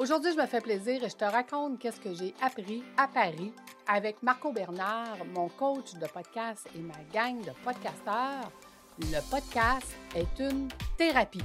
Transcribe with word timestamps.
Aujourd'hui, 0.00 0.30
je 0.32 0.40
me 0.40 0.46
fais 0.46 0.60
plaisir 0.60 1.02
et 1.02 1.08
je 1.08 1.16
te 1.16 1.24
raconte 1.24 1.80
qu'est-ce 1.80 1.98
que 1.98 2.14
j'ai 2.14 2.32
appris 2.40 2.84
à 2.96 3.08
Paris 3.08 3.52
avec 3.88 4.22
Marco 4.22 4.52
Bernard, 4.52 5.16
mon 5.34 5.48
coach 5.48 5.94
de 5.94 6.06
podcast 6.06 6.68
et 6.76 6.78
ma 6.78 6.94
gang 7.12 7.40
de 7.40 7.50
podcasteurs. 7.64 8.52
Le 9.00 9.18
podcast 9.28 9.88
est 10.14 10.38
une 10.38 10.68
thérapie. 10.96 11.42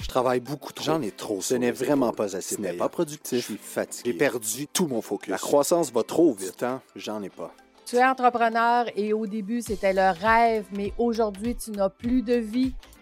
Je 0.00 0.06
travaille 0.06 0.38
beaucoup 0.38 0.72
trop. 0.72 0.84
J'en 0.84 1.02
ai 1.02 1.10
trop. 1.10 1.40
Ce 1.40 1.56
n'est 1.56 1.72
vraiment 1.72 2.12
pas 2.12 2.36
assez. 2.36 2.54
Ce 2.54 2.60
n'est 2.60 2.72
pas 2.72 2.88
productif. 2.88 3.40
Je 3.40 3.44
suis 3.44 3.56
fatigué. 3.56 4.12
J'ai 4.12 4.16
perdu 4.16 4.68
tout 4.68 4.86
mon 4.86 5.02
focus. 5.02 5.30
La 5.30 5.38
croissance 5.38 5.90
va 5.90 6.04
trop 6.04 6.32
vite. 6.32 6.58
Temps, 6.58 6.80
j'en 6.94 7.20
ai 7.24 7.30
pas. 7.30 7.52
Tu 7.84 7.96
es 7.96 8.04
entrepreneur 8.04 8.86
et 8.94 9.12
au 9.12 9.26
début, 9.26 9.60
c'était 9.60 9.92
le 9.92 10.12
rêve, 10.12 10.66
mais 10.72 10.92
aujourd'hui, 10.98 11.56
tu 11.56 11.72
n'as 11.72 11.88
plus 11.88 12.22
de 12.22 12.34
vie 12.34 12.74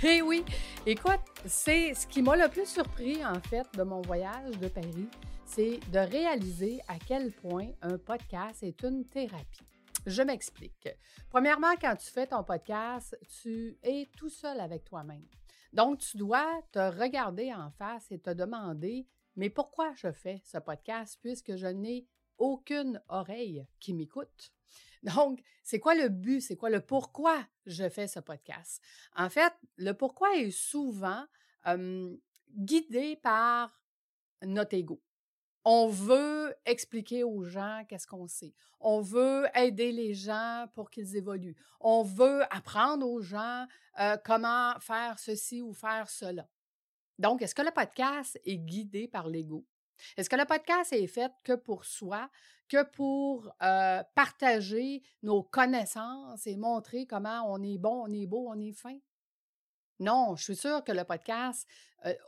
Eh 0.00 0.22
oui, 0.22 0.44
écoute, 0.86 1.18
c'est 1.44 1.92
ce 1.92 2.06
qui 2.06 2.22
m'a 2.22 2.36
le 2.36 2.48
plus 2.48 2.66
surpris 2.66 3.24
en 3.24 3.40
fait 3.40 3.66
de 3.74 3.82
mon 3.82 4.00
voyage 4.00 4.56
de 4.58 4.68
Paris, 4.68 5.08
c'est 5.44 5.80
de 5.90 5.98
réaliser 5.98 6.80
à 6.86 7.00
quel 7.04 7.32
point 7.32 7.70
un 7.82 7.98
podcast 7.98 8.62
est 8.62 8.80
une 8.84 9.04
thérapie. 9.04 9.66
Je 10.06 10.22
m'explique. 10.22 10.88
Premièrement, 11.30 11.74
quand 11.80 11.96
tu 11.96 12.10
fais 12.10 12.28
ton 12.28 12.44
podcast, 12.44 13.18
tu 13.42 13.76
es 13.82 14.08
tout 14.16 14.28
seul 14.28 14.60
avec 14.60 14.84
toi-même. 14.84 15.26
Donc, 15.72 15.98
tu 15.98 16.16
dois 16.16 16.62
te 16.70 16.78
regarder 16.78 17.52
en 17.52 17.72
face 17.72 18.06
et 18.12 18.20
te 18.20 18.30
demander, 18.30 19.04
mais 19.34 19.50
pourquoi 19.50 19.92
je 19.96 20.12
fais 20.12 20.40
ce 20.44 20.58
podcast 20.58 21.18
puisque 21.20 21.56
je 21.56 21.66
n'ai 21.66 22.06
aucune 22.38 23.02
oreille 23.08 23.66
qui 23.80 23.94
m'écoute? 23.94 24.52
Donc, 25.02 25.40
c'est 25.62 25.80
quoi 25.80 25.94
le 25.94 26.08
but? 26.08 26.40
C'est 26.40 26.56
quoi 26.56 26.70
le 26.70 26.80
pourquoi 26.80 27.46
je 27.66 27.88
fais 27.88 28.08
ce 28.08 28.20
podcast? 28.20 28.82
En 29.14 29.28
fait, 29.28 29.52
le 29.76 29.92
pourquoi 29.92 30.36
est 30.36 30.50
souvent 30.50 31.24
guidé 32.56 33.16
par 33.16 33.78
notre 34.42 34.74
ego. 34.74 35.02
On 35.64 35.88
veut 35.88 36.54
expliquer 36.64 37.24
aux 37.24 37.44
gens 37.44 37.84
qu'est-ce 37.88 38.06
qu'on 38.06 38.26
sait. 38.26 38.54
On 38.80 39.00
veut 39.02 39.46
aider 39.54 39.92
les 39.92 40.14
gens 40.14 40.66
pour 40.72 40.88
qu'ils 40.90 41.16
évoluent. 41.16 41.56
On 41.80 42.02
veut 42.02 42.42
apprendre 42.54 43.06
aux 43.06 43.20
gens 43.20 43.66
comment 44.24 44.74
faire 44.80 45.18
ceci 45.18 45.60
ou 45.60 45.74
faire 45.74 46.08
cela. 46.08 46.48
Donc, 47.18 47.42
est-ce 47.42 47.54
que 47.54 47.62
le 47.62 47.72
podcast 47.72 48.40
est 48.44 48.58
guidé 48.58 49.08
par 49.08 49.28
l'ego? 49.28 49.66
Est-ce 50.16 50.30
que 50.30 50.36
le 50.36 50.44
podcast 50.44 50.92
est 50.92 51.06
fait 51.06 51.32
que 51.44 51.54
pour 51.54 51.84
soi, 51.84 52.30
que 52.68 52.84
pour 52.84 53.50
partager 54.14 55.02
nos 55.22 55.42
connaissances 55.42 56.46
et 56.46 56.56
montrer 56.56 57.06
comment 57.06 57.42
on 57.46 57.62
est 57.62 57.78
bon, 57.78 58.04
on 58.06 58.12
est 58.12 58.26
beau, 58.26 58.48
on 58.48 58.60
est 58.60 58.72
fin? 58.72 58.98
Non, 60.00 60.36
je 60.36 60.44
suis 60.44 60.56
sûre 60.56 60.84
que 60.84 60.92
le 60.92 61.04
podcast, 61.04 61.68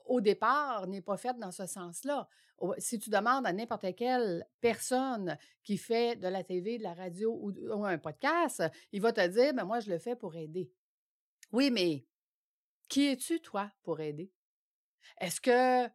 au 0.07 0.21
départ, 0.21 0.87
n'est 0.89 1.03
pas 1.03 1.17
fait 1.17 1.39
dans 1.39 1.53
ce 1.53 1.67
sens-là. 1.67 2.29
Si 2.79 2.98
tu 2.98 3.09
demandes 3.11 3.47
à 3.47 3.53
n'importe 3.53 3.95
quelle 3.95 4.47
personne 4.61 5.39
qui 5.63 5.79
fait 5.79 6.17
de 6.17 6.29
la 6.29 6.43
TV, 6.43 6.79
de 6.79 6.83
la 6.83 6.95
radio 6.95 7.39
ou, 7.41 7.85
un 7.85 7.98
podcast, 7.98 8.63
il 8.93 9.01
va 9.01 9.13
te 9.13 9.27
dire, 9.27 9.55
ben 9.55 9.65
moi, 9.65 9.81
je 9.81 9.91
le 9.91 9.98
fais 9.98 10.17
pour 10.17 10.35
aider. 10.37 10.71
Oui, 11.53 11.71
mais 11.71 12.07
qui 12.89 13.07
es-tu, 13.07 13.41
toi, 13.41 13.71
pour 13.83 14.01
aider? 14.01 14.33
Est-ce 15.19 15.41
que 15.41 15.89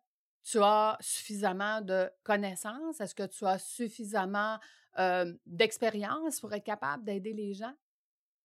tu 0.45 0.59
as 0.61 0.97
suffisamment 1.01 1.81
de 1.81 2.09
connaissances? 2.23 3.01
Est-ce 3.01 3.15
que 3.15 3.25
tu 3.27 3.45
as 3.45 3.59
suffisamment 3.59 4.59
d'expérience 5.45 6.39
pour 6.39 6.53
être 6.53 6.63
capable 6.63 7.03
d'aider 7.03 7.33
les 7.33 7.53
gens? 7.53 7.73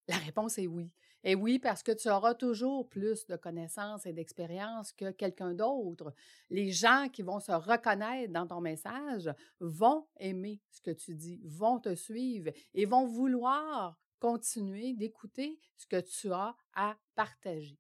La 0.09 0.17
réponse 0.17 0.59
est 0.59 0.67
oui. 0.67 0.93
Et 1.23 1.35
oui, 1.35 1.59
parce 1.59 1.83
que 1.83 1.93
tu 1.93 2.09
auras 2.09 2.35
toujours 2.35 2.89
plus 2.89 3.27
de 3.27 3.37
connaissances 3.37 4.07
et 4.07 4.13
d'expérience 4.15 4.91
que 4.93 5.11
quelqu'un 5.11 5.53
d'autre. 5.53 6.15
Les 6.49 6.73
gens 6.73 7.09
qui 7.13 7.21
vont 7.21 7.41
se 7.41 7.53
reconnaître 7.53 8.33
dans 8.33 8.47
ton 8.47 8.63
message 8.63 9.31
vont 9.61 10.09
aimer 10.19 10.63
ce 10.71 10.81
que 10.81 10.91
tu 10.91 11.15
dis, 11.15 11.43
vont 11.45 11.79
te 11.79 11.95
suivre 11.95 12.51
et 12.73 12.87
vont 12.87 13.07
vouloir 13.07 13.99
continuer 14.19 14.95
d'écouter 14.95 15.61
ce 15.77 15.87
que 15.87 16.01
tu 16.01 16.33
as 16.33 16.57
à 16.73 16.97
partager. 17.15 17.79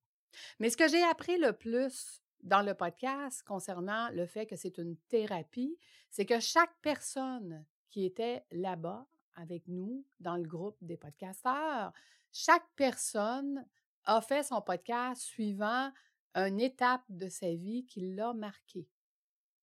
Mais 0.59 0.69
ce 0.69 0.77
que 0.77 0.89
j'ai 0.89 1.03
appris 1.05 1.39
le 1.39 1.55
plus 1.55 2.20
dans 2.43 2.63
le 2.63 2.75
podcast 2.75 3.43
concernant 3.43 4.09
le 4.11 4.27
fait 4.27 4.47
que 4.47 4.57
c'est 4.57 4.79
une 4.79 4.97
thérapie, 5.09 5.77
c'est 6.11 6.27
que 6.27 6.41
chaque 6.41 6.75
personne 6.83 7.65
qui 7.89 8.05
était 8.05 8.45
là-bas 8.51 9.07
avec 9.35 9.67
nous 9.69 10.05
dans 10.19 10.37
le 10.37 10.47
groupe 10.47 10.77
des 10.81 10.97
podcasteurs, 10.97 11.93
chaque 12.33 12.67
personne 12.77 13.67
a 14.05 14.21
fait 14.21 14.43
son 14.43 14.61
podcast 14.63 15.23
suivant 15.23 15.91
une 16.35 16.61
étape 16.61 17.05
de 17.09 17.29
sa 17.29 17.53
vie 17.53 17.85
qui 17.87 18.15
l'a 18.15 18.33
marqué. 18.33 18.89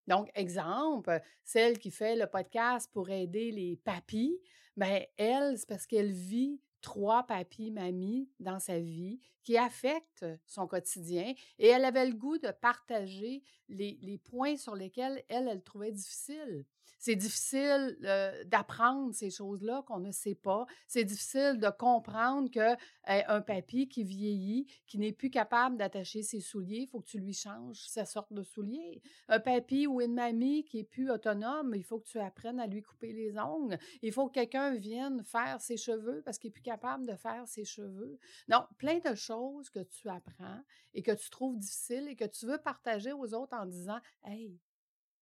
Donc, 0.08 0.30
exemple, 0.36 1.22
celle 1.44 1.80
qui 1.80 1.92
fait 1.92 2.16
le 2.16 2.28
podcast 2.28 2.90
pour 2.92 3.10
aider 3.10 3.52
les 3.52 3.76
papis, 3.78 4.40
bien, 4.76 5.02
elle, 5.18 5.58
c'est 5.58 5.68
parce 5.68 5.86
qu'elle 5.86 6.12
vit 6.12 6.62
trois 6.82 7.24
papis, 7.24 7.72
mamies 7.72 8.30
dans 8.40 8.60
sa 8.60 8.80
vie 8.80 9.20
qui 9.44 9.58
affectent 9.58 10.26
son 10.46 10.68
quotidien 10.68 11.34
et 11.58 11.68
elle 11.68 11.86
avait 11.86 12.06
le 12.06 12.14
goût 12.14 12.38
de 12.38 12.52
partager 12.52 13.44
les, 13.70 14.20
points 14.24 14.58
sur 14.58 14.76
lesquels 14.76 15.24
elle, 15.30 15.48
elle 15.48 15.64
trouvait 15.64 15.92
difficile. 15.92 16.66
C'est 17.00 17.16
difficile 17.16 17.98
d'apprendre 18.46 19.14
ces 19.14 19.30
choses-là 19.30 19.84
qu'on 19.88 20.00
ne 20.00 20.12
sait 20.12 20.36
pas. 20.36 20.66
C'est 20.88 21.04
difficile 21.04 21.60
de 21.60 21.70
comprendre 21.70 22.50
que 22.50 22.76
un 23.06 23.42
papy 23.42 23.88
qui 23.88 24.04
vieillit, 24.04 24.68
qui 24.88 24.98
n'est 24.98 25.12
plus 25.12 25.30
capable 25.30 25.78
d'attacher 25.78 26.24
ses 26.24 26.40
souliers, 26.40 26.82
il 26.82 26.88
faut 26.88 27.00
que 27.00 27.08
tu 27.08 27.20
lui 27.20 27.34
changes 27.34 27.88
sa 27.88 28.06
sorte 28.06 28.34
de 28.34 28.44
souliers. 28.44 29.02
Un 29.28 29.40
papy 29.40 29.88
ou 29.88 30.02
une 30.02 30.16
mamie 30.16 30.66
qui 30.66 30.80
est 30.80 30.84
plus 30.84 31.12
autonome, 31.12 31.74
il 31.76 31.84
faut 31.84 32.00
que 32.00 32.08
tu 32.08 32.20
apprennes 32.20 32.60
à 32.60 32.68
lui 32.68 32.82
couper 32.82 33.14
les 33.14 33.38
ongles. 33.38 33.78
Il 34.02 34.12
faut 34.12 34.28
que 34.28 34.34
quelqu'un 34.34 34.74
vienne 34.76 35.24
faire 35.24 35.62
ses 35.62 35.78
cheveux 35.78 36.22
parce 36.26 36.38
qu'il 36.38 36.50
est 36.50 36.52
plus 36.52 36.64
capable 36.64 37.06
de 37.06 37.16
faire 37.16 37.48
ses 37.48 37.64
cheveux. 37.64 38.18
Donc, 38.48 38.66
plein 38.78 39.00
de 39.00 39.16
choses 39.16 39.70
que 39.70 39.80
tu 39.80 40.10
apprends 40.10 40.62
et 40.94 41.04
que 41.04 41.12
tu 41.12 41.30
trouves 41.30 41.58
difficiles 41.58 42.08
et 42.08 42.16
que 42.16 42.26
tu 42.26 42.46
veux 42.48 42.58
partager 42.58 43.14
aux 43.14 43.34
autres 43.34 43.56
en 43.58 43.66
disant 43.66 44.00
Hey, 44.24 44.60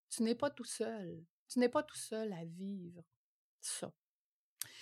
tu 0.09 0.23
n'es 0.23 0.35
pas 0.35 0.49
tout 0.49 0.65
seul. 0.65 1.23
Tu 1.47 1.59
n'es 1.59 1.69
pas 1.69 1.83
tout 1.83 1.97
seul 1.97 2.33
à 2.33 2.45
vivre 2.45 3.03
ça. 3.61 3.91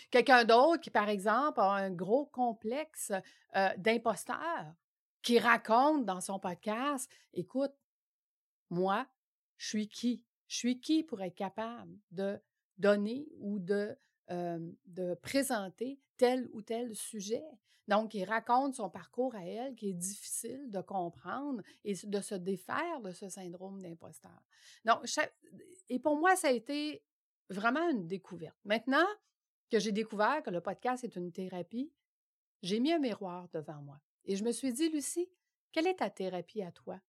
Quelqu'un 0.09 0.45
d'autre 0.45 0.81
qui, 0.81 0.91
par 0.91 1.09
exemple, 1.09 1.59
a 1.59 1.71
un 1.71 1.91
gros 1.91 2.25
complexe 2.27 3.11
d'imposteur, 3.77 4.73
qui 5.23 5.39
raconte 5.39 6.05
dans 6.05 6.21
son 6.21 6.39
podcast, 6.39 7.09
écoute, 7.33 7.73
moi, 8.69 9.07
je 9.57 9.67
suis 9.67 9.87
qui? 9.87 10.23
Je 10.47 10.57
suis 10.57 10.79
qui 10.79 11.03
pour 11.03 11.21
être 11.21 11.35
capable 11.35 11.97
de 12.11 12.39
donner 12.77 13.27
ou 13.39 13.59
de, 13.59 13.97
de 14.29 15.13
présenter 15.15 15.99
tel 16.17 16.49
ou 16.53 16.61
tel 16.61 16.95
sujet? 16.95 17.43
Donc, 17.87 18.13
il 18.13 18.23
raconte 18.23 18.75
son 18.75 18.89
parcours 18.89 19.35
à 19.35 19.45
elle 19.45 19.75
qui 19.75 19.89
est 19.89 19.93
difficile 19.93 20.69
de 20.69 20.79
comprendre 20.79 21.61
et 21.83 21.93
de 21.93 22.21
se 22.21 22.35
défaire 22.35 23.01
de 23.01 23.11
ce 23.11 23.27
syndrome 23.27 23.81
d'imposteur. 23.81 24.41
Et 25.89 25.99
pour 25.99 26.17
moi, 26.17 26.35
ça 26.35 26.47
a 26.47 26.51
été 26.51 27.03
vraiment 27.49 27.89
une 27.89 28.07
découverte. 28.07 28.57
Maintenant 28.63 29.05
que 29.69 29.79
j'ai 29.79 29.91
découvert 29.91 30.41
que 30.43 30.49
le 30.49 30.61
podcast 30.61 31.03
est 31.03 31.15
une 31.15 31.31
thérapie, 31.31 31.91
j'ai 32.61 32.79
mis 32.79 32.93
un 32.93 32.99
miroir 32.99 33.49
devant 33.49 33.81
moi 33.81 33.99
et 34.23 34.37
je 34.37 34.43
me 34.43 34.51
suis 34.51 34.71
dit, 34.71 34.89
Lucie, 34.89 35.29
quelle 35.71 35.87
est 35.87 35.95
ta 35.95 36.09
thérapie 36.09 36.61
à 36.61 36.71
toi 36.71 37.01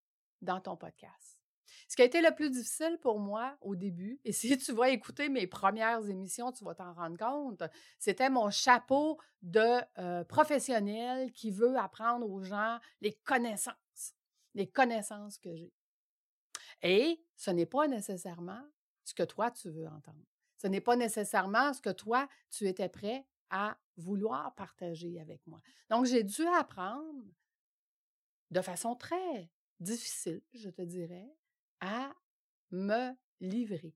dans 0.42 0.60
ton 0.60 0.76
podcast? 0.76 1.43
Ce 1.88 1.96
qui 1.96 2.02
a 2.02 2.04
été 2.04 2.20
le 2.20 2.34
plus 2.34 2.50
difficile 2.50 2.98
pour 3.00 3.18
moi 3.18 3.56
au 3.60 3.76
début, 3.76 4.20
et 4.24 4.32
si 4.32 4.56
tu 4.58 4.72
vas 4.72 4.90
écouter 4.90 5.28
mes 5.28 5.46
premières 5.46 6.08
émissions, 6.08 6.52
tu 6.52 6.64
vas 6.64 6.74
t'en 6.74 6.92
rendre 6.92 7.16
compte, 7.16 7.62
c'était 7.98 8.30
mon 8.30 8.50
chapeau 8.50 9.18
de 9.42 9.80
euh, 9.98 10.24
professionnel 10.24 11.32
qui 11.32 11.50
veut 11.50 11.76
apprendre 11.76 12.28
aux 12.28 12.42
gens 12.42 12.78
les 13.00 13.12
connaissances, 13.12 14.14
les 14.54 14.66
connaissances 14.66 15.38
que 15.38 15.54
j'ai. 15.54 15.72
Et 16.82 17.24
ce 17.36 17.50
n'est 17.50 17.66
pas 17.66 17.88
nécessairement 17.88 18.62
ce 19.04 19.14
que 19.14 19.22
toi, 19.22 19.50
tu 19.50 19.70
veux 19.70 19.86
entendre. 19.86 20.24
Ce 20.56 20.66
n'est 20.66 20.80
pas 20.80 20.96
nécessairement 20.96 21.72
ce 21.72 21.80
que 21.80 21.90
toi, 21.90 22.28
tu 22.50 22.66
étais 22.66 22.88
prêt 22.88 23.26
à 23.50 23.76
vouloir 23.96 24.54
partager 24.54 25.20
avec 25.20 25.46
moi. 25.46 25.60
Donc, 25.90 26.06
j'ai 26.06 26.24
dû 26.24 26.46
apprendre 26.46 27.22
de 28.50 28.60
façon 28.60 28.94
très 28.94 29.50
difficile, 29.80 30.42
je 30.54 30.70
te 30.70 30.82
dirais, 30.82 31.28
à 31.84 32.14
me 32.70 33.12
livrer. 33.40 33.94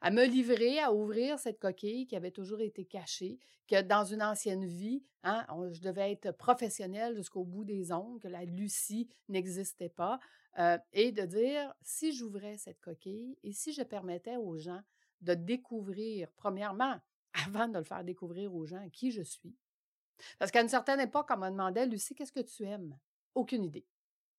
à 0.00 0.10
me 0.10 0.26
livrer, 0.26 0.80
à 0.80 0.92
ouvrir 0.92 1.38
cette 1.38 1.58
coquille 1.58 2.06
qui 2.06 2.16
avait 2.16 2.30
toujours 2.30 2.60
été 2.60 2.84
cachée, 2.84 3.38
que 3.66 3.80
dans 3.80 4.04
une 4.04 4.22
ancienne 4.22 4.66
vie, 4.66 5.02
hein, 5.22 5.46
je 5.72 5.80
devais 5.80 6.12
être 6.12 6.32
professionnelle 6.32 7.14
jusqu'au 7.14 7.44
bout 7.44 7.64
des 7.64 7.90
ongles, 7.90 8.20
que 8.20 8.28
la 8.28 8.44
Lucie 8.44 9.08
n'existait 9.28 9.88
pas, 9.88 10.20
euh, 10.58 10.76
et 10.92 11.10
de 11.10 11.22
dire, 11.22 11.72
si 11.80 12.12
j'ouvrais 12.12 12.58
cette 12.58 12.80
coquille 12.80 13.38
et 13.42 13.52
si 13.52 13.72
je 13.72 13.82
permettais 13.82 14.36
aux 14.36 14.58
gens 14.58 14.82
de 15.22 15.32
découvrir, 15.32 16.30
premièrement, 16.36 17.00
avant 17.46 17.68
de 17.68 17.78
le 17.78 17.84
faire 17.84 18.04
découvrir 18.04 18.54
aux 18.54 18.66
gens, 18.66 18.88
qui 18.90 19.10
je 19.10 19.22
suis. 19.22 19.56
Parce 20.38 20.50
qu'à 20.50 20.60
une 20.60 20.68
certaine 20.68 21.00
époque, 21.00 21.28
on 21.30 21.38
me 21.38 21.48
demandait, 21.48 21.86
Lucie, 21.86 22.14
qu'est-ce 22.14 22.32
que 22.32 22.40
tu 22.40 22.64
aimes? 22.64 22.98
Aucune 23.34 23.64
idée. 23.64 23.86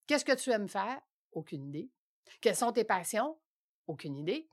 Qu'est-ce 0.06 0.24
que 0.26 0.36
tu 0.36 0.52
aimes 0.52 0.70
faire? 0.70 1.02
Aucune 1.32 1.66
idée. 1.66 1.90
Quelles 2.42 2.56
sont 2.56 2.72
tes 2.72 2.83
passions? 2.83 3.38
Aucune 3.88 4.16
idée. 4.16 4.48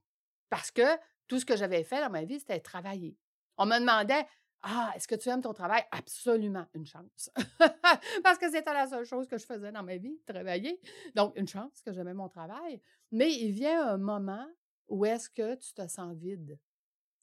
Parce 0.51 0.71
que 0.71 0.83
tout 1.29 1.39
ce 1.39 1.45
que 1.45 1.57
j'avais 1.57 1.85
fait 1.85 2.01
dans 2.01 2.11
ma 2.11 2.25
vie, 2.25 2.41
c'était 2.41 2.61
travailler. 2.61 3.17
On 3.57 3.67
me 3.67 3.79
demandait 3.79 4.27
Ah, 4.63 4.93
est-ce 4.95 5.09
que 5.09 5.15
tu 5.15 5.29
aimes 5.29 5.41
ton 5.41 5.53
travail? 5.53 5.83
Absolument, 5.91 6.67
une 6.75 6.87
chance. 6.87 7.31
Parce 8.23 8.39
que 8.39 8.51
c'était 8.51 8.73
la 8.73 8.87
seule 8.87 9.05
chose 9.05 9.27
que 9.27 9.39
je 9.39 9.47
faisais 9.47 9.73
dans 9.73 9.83
ma 9.83 9.97
vie, 9.97 10.21
travailler. 10.27 10.81
Donc, 11.15 11.37
une 11.37 11.49
chance 11.49 11.81
que 11.83 11.93
j'aimais 11.93 12.15
mon 12.15 12.29
travail. 12.29 12.81
Mais 13.11 13.33
il 13.33 13.53
vient 13.53 13.89
un 13.89 13.97
moment 13.97 14.47
où 14.89 15.05
est-ce 15.05 15.31
que 15.31 15.55
tu 15.55 15.73
te 15.73 15.87
sens 15.89 16.15
vide, 16.15 16.59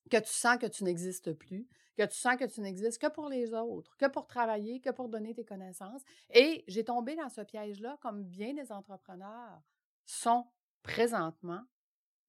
que 0.10 0.18
tu 0.18 0.32
sens 0.32 0.58
que 0.58 0.66
tu 0.66 0.84
n'existes 0.84 1.34
plus, 1.34 1.68
que 1.96 2.04
tu 2.06 2.16
sens 2.18 2.36
que 2.36 2.46
tu 2.46 2.62
n'existes 2.62 3.00
que 3.00 3.12
pour 3.12 3.30
les 3.30 3.54
autres, 3.54 3.96
que 3.98 4.08
pour 4.08 4.26
travailler, 4.26 4.82
que 4.82 4.90
pour 4.90 5.08
donner 5.08 5.34
tes 5.34 5.46
connaissances. 5.46 6.02
Et 6.32 6.64
j'ai 6.68 6.84
tombé 6.84 7.16
dans 7.16 7.30
ce 7.30 7.42
piège-là, 7.42 7.98
comme 8.02 8.24
bien 8.24 8.54
des 8.54 8.72
entrepreneurs 8.72 9.62
sont 10.10 10.48
présentement 10.82 11.64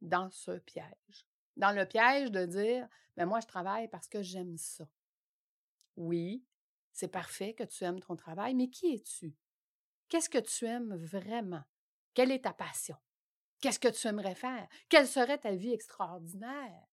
dans 0.03 0.31
ce 0.31 0.59
piège. 0.59 1.27
Dans 1.56 1.73
le 1.73 1.87
piège 1.87 2.31
de 2.31 2.44
dire, 2.44 2.88
mais 3.17 3.25
ben, 3.25 3.27
moi, 3.27 3.41
je 3.41 3.47
travaille 3.47 3.88
parce 3.88 4.09
que 4.09 4.23
j'aime 4.23 4.56
ça. 4.56 4.87
Oui, 5.97 6.44
c'est 6.93 7.09
parfait 7.09 7.55
que 7.55 7.65
tu 7.65 7.85
aimes 7.85 8.00
ton 8.00 8.17
travail, 8.17 8.55
mais 8.55 8.69
qui 8.69 8.94
es-tu? 8.94 9.35
Qu'est-ce 10.09 10.29
que 10.29 10.38
tu 10.38 10.67
aimes 10.67 10.94
vraiment? 10.97 11.62
Quelle 12.15 12.32
est 12.32 12.44
ta 12.44 12.53
passion? 12.53 12.97
Qu'est-ce 13.61 13.79
que 13.79 13.88
tu 13.88 14.06
aimerais 14.06 14.35
faire? 14.35 14.69
Quelle 14.88 15.06
serait 15.06 15.38
ta 15.38 15.55
vie 15.55 15.73
extraordinaire? 15.73 16.87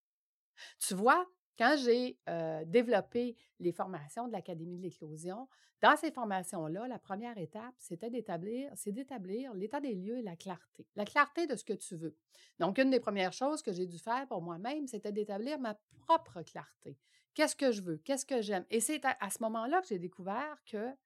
Tu 0.80 0.94
vois, 0.94 1.26
quand 1.58 1.76
j'ai 1.78 2.18
développé 2.66 3.36
les 3.60 3.72
formations 3.72 4.28
de 4.28 4.32
l'Académie 4.32 4.78
de 4.78 4.84
l'éclosion, 4.84 5.48
dans 5.82 5.96
ces 5.96 6.12
formations-là, 6.12 6.88
la 6.88 6.98
première 6.98 7.38
étape, 7.38 7.76
c'était 7.78 8.10
d'établir, 8.10 8.72
c'est 8.76 8.92
d'établir 8.92 9.54
l'état 9.54 9.80
des 9.80 9.94
lieux 9.94 10.18
et 10.18 10.24
la 10.24 10.36
clarté. 10.36 10.88
La 10.96 11.06
clarté 11.06 11.46
de 11.46 11.56
ce 11.56 11.64
que 11.64 11.74
tu 11.74 11.96
veux. 11.96 12.16
Donc, 12.60 12.80
une 12.80 12.90
des 12.90 13.00
premières 13.00 13.34
choses 13.34 13.62
que 13.62 13.72
j'ai 13.72 13.86
dû 13.86 14.00
faire 14.00 14.28
pour 14.28 14.42
moi-même, 14.42 14.88
c'était 14.88 15.12
d'établir 15.12 15.60
ma 15.60 15.80
propre 16.00 16.42
clarté. 16.42 16.98
Qu'est-ce 17.36 17.56
que 17.56 17.72
je 17.72 17.82
veux? 17.84 17.98
Qu'est-ce 17.98 18.26
que 18.26 18.42
j'aime? 18.42 18.66
Et 18.72 18.80
c'est 18.80 19.06
à, 19.06 19.30
ce 19.30 19.38
moment-là 19.44 19.82
que 19.82 19.88
j'ai 19.88 20.00
découvert 20.00 20.64
qu'il 20.66 20.98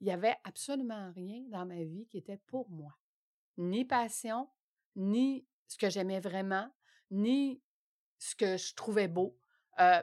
n'y 0.00 0.12
avait 0.12 0.36
absolument 0.44 1.10
rien 1.12 1.42
dans 1.48 1.66
ma 1.66 1.82
vie 1.82 2.06
qui 2.06 2.18
était 2.18 2.40
pour 2.46 2.70
moi. 2.70 2.96
Ni 3.58 3.84
passion, 3.84 4.48
ni 4.94 5.44
ce 5.66 5.76
que 5.76 5.90
j'aimais 5.90 6.20
vraiment, 6.20 6.70
ni 7.10 7.60
ce 8.20 8.36
que 8.36 8.56
je 8.56 8.74
trouvais 8.76 9.08
beau, 9.08 9.36
euh, 9.80 10.02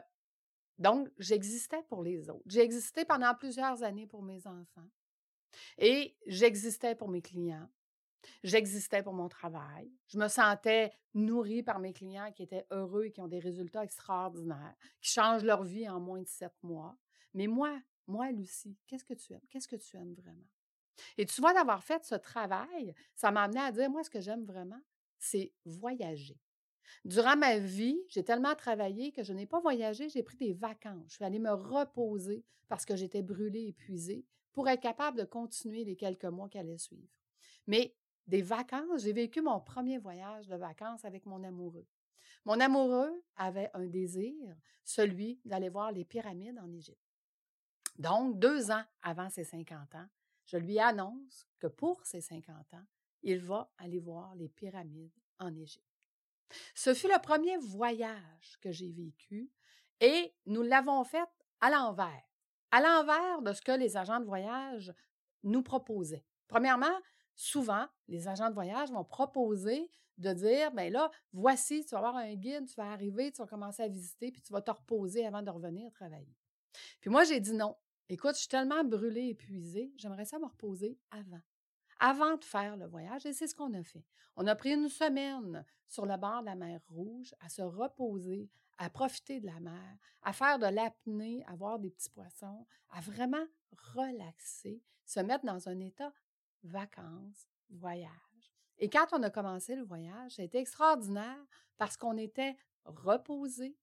donc, 0.78 1.10
j'existais 1.18 1.82
pour 1.84 2.04
les 2.04 2.30
autres. 2.30 2.44
J'ai 2.46 2.62
existé 2.62 3.04
pendant 3.06 3.34
plusieurs 3.34 3.84
années 3.84 4.08
pour 4.08 4.22
mes 4.22 4.46
enfants. 4.46 4.90
Et 5.78 6.16
j'existais 6.28 6.96
pour 6.96 7.10
mes 7.10 7.22
clients. 7.22 7.68
J'existais 8.44 9.02
pour 9.02 9.14
mon 9.14 9.30
travail. 9.30 9.92
Je 10.08 10.18
me 10.18 10.28
sentais 10.28 10.92
nourrie 11.14 11.64
par 11.64 11.80
mes 11.80 11.94
clients 11.94 12.32
qui 12.32 12.44
étaient 12.44 12.66
heureux 12.72 13.06
et 13.06 13.12
qui 13.12 13.22
ont 13.22 13.28
des 13.28 13.40
résultats 13.40 13.84
extraordinaires, 13.84 14.76
qui 15.02 15.12
changent 15.12 15.44
leur 15.44 15.64
vie 15.64 15.90
en 15.90 16.00
moins 16.00 16.22
de 16.22 16.28
sept 16.28 16.54
mois. 16.62 16.96
Mais 17.34 17.48
moi, 17.48 17.80
moi, 18.06 18.32
Lucie, 18.32 18.78
qu'est-ce 18.86 19.06
que 19.06 19.14
tu 19.14 19.34
aimes? 19.34 19.46
Qu'est-ce 19.50 19.68
que 19.68 19.76
tu 19.76 19.98
aimes 19.98 20.14
vraiment? 20.14 20.48
Et 21.18 21.26
tu 21.26 21.42
vois, 21.42 21.54
d'avoir 21.54 21.84
fait 21.84 22.04
ce 22.04 22.16
travail, 22.16 22.94
ça 23.16 23.32
m'a 23.32 23.44
amené 23.44 23.60
à 23.60 23.72
dire, 23.72 23.90
moi, 23.90 24.04
ce 24.04 24.10
que 24.10 24.22
j'aime 24.22 24.46
vraiment, 24.46 24.82
c'est 25.20 25.54
voyager. 25.66 26.40
Durant 27.06 27.38
ma 27.38 27.58
vie, 27.58 28.00
j'ai 28.10 28.24
tellement 28.24 28.56
travaillé 28.56 29.12
que 29.12 29.24
je 29.24 29.34
n'ai 29.34 29.46
pas 29.46 29.60
voyagé, 29.60 30.10
j'ai 30.10 30.24
pris 30.24 30.38
des 30.38 30.54
vacances. 30.54 31.10
Je 31.10 31.16
suis 31.16 31.26
allée 31.26 31.40
me 31.40 31.52
reposer 31.52 32.46
parce 32.68 32.86
que 32.86 32.96
j'étais 32.96 33.22
brûlée, 33.22 33.68
épuisée, 33.68 34.26
pour 34.54 34.68
être 34.68 34.82
capable 34.82 35.18
de 35.18 35.24
continuer 35.24 35.84
les 35.84 35.96
quelques 35.96 36.26
mois 36.26 36.50
qui 36.50 36.58
allaient 36.58 36.78
suivre. 36.78 37.12
Mais 37.68 37.96
des 38.28 38.42
vacances, 38.42 39.04
j'ai 39.04 39.14
vécu 39.14 39.42
mon 39.42 39.60
premier 39.60 39.98
voyage 39.98 40.48
de 40.48 40.56
vacances 40.56 41.06
avec 41.06 41.26
mon 41.26 41.44
amoureux. 41.44 41.88
Mon 42.46 42.60
amoureux 42.60 43.24
avait 43.36 43.70
un 43.74 43.86
désir, 43.86 44.56
celui 44.84 45.40
d'aller 45.46 45.70
voir 45.70 45.92
les 45.92 46.06
pyramides 46.06 46.60
en 46.60 46.72
Égypte. 46.72 47.00
Donc, 47.98 48.40
deux 48.40 48.72
ans 48.72 48.84
avant 49.02 49.30
ses 49.30 49.44
50 49.44 49.96
ans, 49.96 50.08
je 50.46 50.58
lui 50.58 50.80
annonce 50.80 51.48
que 51.60 51.68
pour 51.68 52.06
ses 52.06 52.22
50 52.22 52.74
ans, 52.74 52.86
il 53.24 53.40
va 53.40 53.72
aller 53.78 54.00
voir 54.00 54.36
les 54.36 54.50
pyramides 54.50 55.12
en 55.40 55.56
Égypte. 55.56 55.87
Ce 56.76 56.94
fut 56.94 57.08
le 57.08 57.22
premier 57.22 57.58
voyage 57.58 58.58
que 58.62 58.72
j'ai 58.72 58.92
vécu 58.92 59.52
et 60.00 60.34
nous 60.46 60.62
l'avons 60.62 61.04
fait 61.04 61.28
à 61.62 61.70
l'envers, 61.70 62.24
à 62.72 62.82
l'envers 62.82 63.42
de 63.42 63.54
ce 63.54 63.62
que 63.62 63.72
les 63.72 63.98
agents 63.98 64.20
de 64.20 64.26
voyage 64.26 64.94
nous 65.44 65.64
proposaient. 65.64 66.26
Premièrement, 66.48 66.96
souvent, 67.36 67.86
les 68.08 68.28
agents 68.28 68.50
de 68.50 68.54
voyage 68.54 68.92
vont 68.92 69.04
proposer 69.04 69.90
de 70.18 70.34
dire, 70.34 70.72
ben 70.72 70.92
là, 70.92 71.12
voici, 71.34 71.86
tu 71.86 71.92
vas 71.92 72.00
avoir 72.00 72.16
un 72.16 72.34
guide, 72.34 72.68
tu 72.68 72.76
vas 72.76 72.92
arriver, 72.92 73.32
tu 73.32 73.42
vas 73.42 73.48
commencer 73.48 73.84
à 73.84 73.88
visiter, 73.88 74.32
puis 74.32 74.42
tu 74.42 74.52
vas 74.52 74.62
te 74.62 74.72
reposer 74.72 75.26
avant 75.26 75.44
de 75.44 75.50
revenir 75.50 75.92
travailler. 75.92 76.36
Puis 77.02 77.10
moi, 77.10 77.24
j'ai 77.24 77.40
dit 77.40 77.54
non. 77.54 77.76
Écoute, 78.10 78.36
je 78.36 78.40
suis 78.40 78.48
tellement 78.48 78.84
brûlée, 78.84 79.28
épuisée, 79.28 79.94
j'aimerais 79.98 80.26
ça 80.26 80.40
me 80.40 80.46
reposer 80.46 80.98
avant 81.12 81.42
avant 82.00 82.38
de 82.38 82.44
faire 82.44 82.78
le 82.78 82.88
voyage. 82.88 83.26
Et 83.26 83.34
c'est 83.34 83.48
ce 83.48 83.56
qu'on 83.56 83.74
a 83.74 83.84
fait. 83.84 84.06
On 84.36 84.48
a 84.48 84.56
pris 84.56 84.74
une 84.74 84.90
semaine 84.90 85.66
sur 85.88 86.06
le 86.06 86.18
bord 86.18 86.42
de 86.42 86.48
la 86.48 86.56
mer 86.56 86.80
Rouge 86.90 87.34
à 87.40 87.50
se 87.50 87.62
reposer, 87.62 88.50
à 88.78 88.90
profiter 88.90 89.40
de 89.40 89.48
la 89.48 89.60
mer, 89.60 89.98
à 90.22 90.34
faire 90.34 90.60
de 90.60 90.68
l'apnée, 90.68 91.44
à 91.48 91.56
voir 91.56 91.80
des 91.80 91.90
petits 91.90 92.10
poissons, 92.10 92.68
à 92.90 93.02
vraiment 93.02 93.46
relaxer, 93.96 94.82
se 95.06 95.20
mettre 95.20 95.46
dans 95.46 95.68
un 95.70 95.80
état 95.80 96.14
vacances, 96.64 97.48
voyage. 97.70 98.12
Et 98.80 98.90
quand 98.90 99.08
on 99.12 99.24
a 99.24 99.30
commencé 99.30 99.76
le 99.76 99.84
voyage, 99.84 100.36
c'était 100.36 100.60
extraordinaire 100.60 101.44
parce 101.78 101.98
qu'on 101.98 102.18
était 102.18 102.56
reposé, 102.86 103.76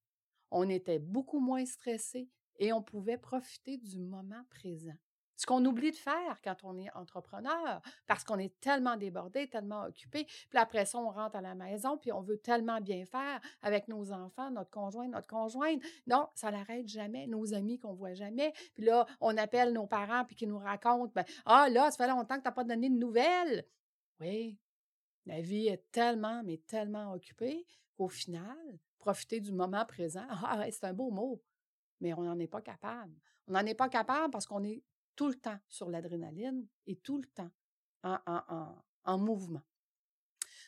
on 0.51 0.69
était 0.69 1.01
beaucoup 1.01 1.41
moins 1.41 1.67
stressé 1.67 2.31
et 2.59 2.73
on 2.73 2.83
pouvait 2.83 3.19
profiter 3.19 3.77
du 3.77 3.99
moment 3.99 4.44
présent. 4.51 4.97
Ce 5.44 5.46
qu'on 5.46 5.63
oublie 5.67 5.91
de 5.91 5.96
faire 5.96 6.41
quand 6.43 6.56
on 6.63 6.79
est 6.79 6.91
entrepreneur, 6.94 7.82
parce 8.06 8.24
qu'on 8.24 8.39
est 8.39 8.58
tellement 8.60 8.96
débordé, 8.96 9.46
tellement 9.46 9.82
occupé, 9.82 10.24
puis 10.24 10.58
après 10.58 10.86
ça, 10.86 10.98
on 10.98 11.10
rentre 11.10 11.36
à 11.36 11.43
la 11.43 11.55
maison, 11.55 11.98
puis 11.98 12.13
on 12.13 12.22
veut 12.22 12.39
tellement 12.39 12.81
bien 12.81 13.05
faire 13.05 13.43
avec 13.60 13.86
nos 13.89 14.10
enfants, 14.10 14.51
notre 14.51 14.70
conjoint, 14.70 15.06
notre 15.06 15.27
conjointe. 15.27 15.82
Non, 16.06 16.29
ça 16.34 16.51
n'arrête 16.51 16.89
jamais. 16.89 17.27
Nos 17.27 17.53
amis 17.53 17.79
qu'on 17.79 17.93
voit 17.93 18.15
jamais. 18.15 18.55
Puis 18.72 18.84
là, 18.84 19.05
on 19.20 19.36
appelle 19.36 19.74
nos 19.74 19.86
parents, 19.86 20.24
puis 20.24 20.34
qui 20.34 20.46
nous 20.46 20.56
racontent, 20.56 21.13
ben, 21.15 21.27
ah 21.44 21.69
là, 21.69 21.91
ça 21.91 21.98
fait 21.98 22.10
longtemps 22.10 22.36
que 22.36 22.41
tu 22.41 22.48
n'as 22.48 22.53
pas 22.53 22.65
donné 22.65 22.89
de 22.89 22.96
nouvelles. 22.96 23.67
Oui, 24.20 24.58
la 25.27 25.43
vie 25.43 25.67
est 25.67 25.84
tellement, 25.93 26.43
mais 26.43 26.56
tellement 26.56 27.13
occupée 27.13 27.67
qu'au 27.98 28.08
final, 28.08 28.79
profiter 28.96 29.41
du 29.41 29.53
moment 29.53 29.84
présent, 29.84 30.24
ah, 30.43 30.65
c'est 30.70 30.84
un 30.84 30.94
beau 30.94 31.10
mot, 31.10 31.43
mais 32.01 32.15
on 32.15 32.22
n'en 32.22 32.39
est 32.39 32.48
pas 32.48 32.63
capable. 32.63 33.13
On 33.46 33.53
n'en 33.53 33.67
est 33.67 33.74
pas 33.74 33.91
capable 33.91 34.31
parce 34.31 34.46
qu'on 34.46 34.65
est 34.65 34.82
tout 35.17 35.29
le 35.29 35.35
temps 35.35 35.59
sur 35.69 35.91
l'adrénaline 35.91 36.67
et 36.87 36.97
tout 36.97 37.19
le 37.19 37.27
temps 37.27 37.51
en, 38.03 39.19
mouvement. 39.19 39.63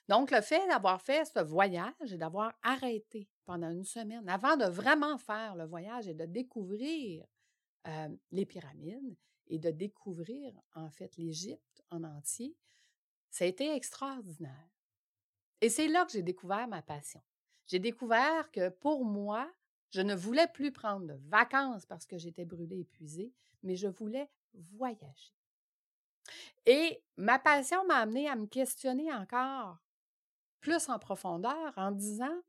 Donc, 0.08 0.30
le 0.30 0.40
fait 0.40 0.66
d'avoir 0.68 1.02
fait 1.02 1.24
ce 1.24 1.40
voyage 1.40 2.12
et 2.12 2.16
d'avoir 2.16 2.54
arrêté 2.62 3.28
pendant 3.44 3.70
une 3.70 3.84
semaine 3.84 4.28
avant 4.28 4.56
de 4.56 4.64
vraiment 4.64 5.18
faire 5.18 5.56
le 5.56 5.64
voyage 5.64 6.08
et 6.08 6.14
de 6.14 6.24
découvrir 6.24 7.26
euh, 7.86 8.08
les 8.30 8.46
pyramides 8.46 9.16
et 9.48 9.58
de 9.58 9.70
découvrir 9.70 10.54
en 10.74 10.90
fait 10.90 11.16
l'Égypte 11.16 11.82
en 11.90 12.04
entier, 12.04 12.56
ça 13.30 13.44
a 13.44 13.48
été 13.48 13.74
extraordinaire. 13.74 14.70
Et 15.60 15.68
c'est 15.68 15.88
là 15.88 16.04
que 16.04 16.12
j'ai 16.12 16.22
découvert 16.22 16.68
ma 16.68 16.82
passion. 16.82 17.22
J'ai 17.66 17.78
découvert 17.78 18.50
que 18.50 18.68
pour 18.68 19.04
moi, 19.04 19.50
je 19.90 20.00
ne 20.00 20.14
voulais 20.14 20.46
plus 20.48 20.72
prendre 20.72 21.06
de 21.06 21.14
vacances 21.28 21.86
parce 21.86 22.06
que 22.06 22.18
j'étais 22.18 22.44
brûlée, 22.44 22.80
épuisée, 22.80 23.32
mais 23.66 23.76
je 23.76 23.88
voulais 23.88 24.30
voyager. 24.54 25.34
Et 26.64 27.02
ma 27.16 27.38
passion 27.38 27.84
m'a 27.86 27.96
amené 27.96 28.28
à 28.28 28.36
me 28.36 28.46
questionner 28.46 29.12
encore 29.12 29.78
plus 30.60 30.88
en 30.88 30.98
profondeur 30.98 31.72
en 31.76 31.90
disant, 31.90 32.42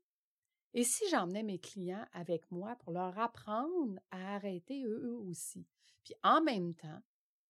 et 0.74 0.84
si 0.84 1.08
j'emmenais 1.10 1.42
mes 1.42 1.58
clients 1.58 2.06
avec 2.12 2.50
moi 2.50 2.76
pour 2.76 2.92
leur 2.92 3.18
apprendre 3.18 3.98
à 4.10 4.34
arrêter 4.34 4.84
eux, 4.84 5.16
aussi? 5.28 5.66
Puis 6.02 6.14
en 6.22 6.40
même 6.40 6.74
temps, 6.74 7.02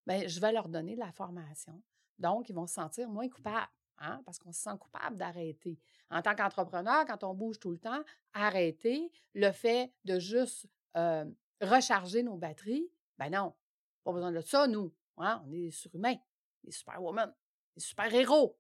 ben, 0.07 0.29
je 0.29 0.41
vais 0.41 0.53
leur 0.53 0.69
donner 0.69 0.95
de 0.95 1.01
la 1.01 1.13
formation. 1.13 1.83
Donc, 2.19 2.49
ils 2.49 2.55
vont 2.55 2.67
se 2.67 2.75
sentir 2.75 3.09
moins 3.09 3.29
coupables. 3.29 3.69
hein, 4.01 4.23
parce 4.25 4.39
qu'on 4.39 4.53
se 4.53 4.63
sent 4.63 4.79
coupable 4.79 5.17
d'arrêter. 5.17 5.77
En 6.11 6.23
tant 6.23 6.35
qu'entrepreneur, 6.35 7.05
quand 7.07 7.25
on 7.25 7.35
bouge 7.35 7.59
tout 7.59 7.73
le 7.73 7.79
temps, 7.79 8.03
arrêter, 8.33 9.11
le 9.35 9.51
fait 9.51 9.93
de 10.05 10.21
juste 10.21 10.69
euh, 10.97 11.25
recharger 11.61 12.23
nos 12.23 12.37
batteries, 12.37 12.89
ben 13.19 13.31
non, 13.31 13.55
pas 14.05 14.13
besoin 14.13 14.33
de 14.33 14.41
ça, 14.41 14.67
nous. 14.67 14.95
Hein, 15.19 15.43
on 15.45 15.53
est 15.53 15.61
des 15.61 15.71
surhumains, 15.71 16.17
des 16.65 16.71
superwomen, 16.71 17.35
des 17.75 17.83
super-héros. 17.83 18.59